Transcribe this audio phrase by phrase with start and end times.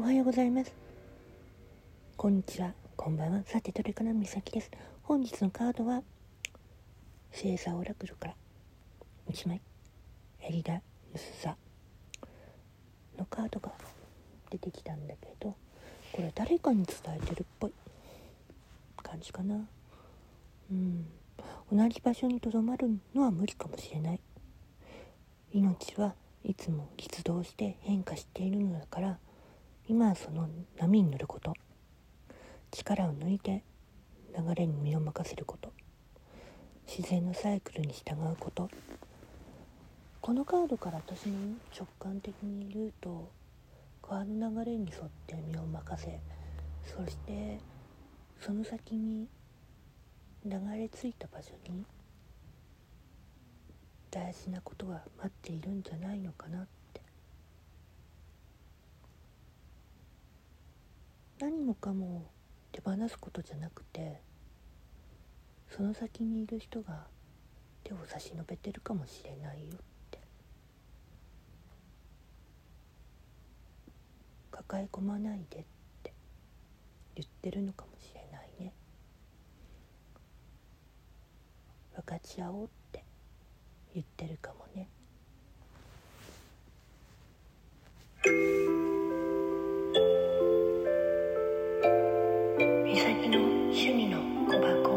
[0.00, 0.72] おはようございます。
[2.16, 2.72] こんにちは。
[2.96, 3.42] こんばんは。
[3.44, 4.70] さてどれからみさきです。
[5.02, 6.02] 本日のカードは
[7.30, 8.34] 星座オラクルから
[9.30, 9.60] 1枚。
[10.40, 10.80] エリダ・
[11.12, 11.54] ムスサ。
[13.18, 13.72] のカードが
[14.48, 15.54] 出てきたんだけど
[16.12, 17.72] これ誰かに伝えてるっぽい。
[19.02, 19.68] 感じかな。
[20.70, 21.06] うん。
[21.70, 24.20] 同じ場所にとどまるのは無理かもしれない。
[25.52, 29.18] 命はいつも実動して変化しているのだから
[29.90, 31.52] 今はその波に乗ること。
[32.70, 33.64] 力を抜いて
[34.38, 35.72] 流れに身を任せること。
[36.86, 38.70] 自然のサイクルに従うこと。
[40.20, 41.34] このカードから私の
[41.76, 43.32] 直感的に言うと
[44.00, 46.20] 川の流れに沿って身を任せ
[46.84, 47.58] そして
[48.38, 49.26] その先に
[50.44, 51.84] 流れ着いた場所に
[54.08, 56.60] 大事なことが待っているんじゃないのかな。
[56.60, 56.79] って
[61.40, 62.30] 何もかも
[62.70, 64.20] 手放すことじゃなくて
[65.70, 67.06] その先にいる人が
[67.82, 69.78] 手を差し伸べてるかもしれないよっ
[70.10, 70.20] て。
[74.50, 75.64] 抱え込まないでっ
[76.02, 76.12] て
[77.14, 78.74] 言ってるのかもしれないね。
[81.96, 83.04] 分かち合おうって
[83.94, 84.88] 言ってるかもね。
[94.58, 94.89] Paco.